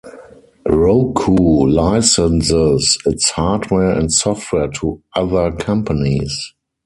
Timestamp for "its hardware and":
3.05-4.11